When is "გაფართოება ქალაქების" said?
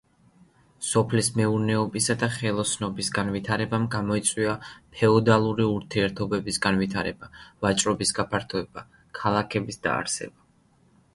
8.21-9.83